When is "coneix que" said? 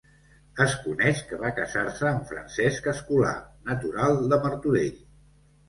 0.85-1.39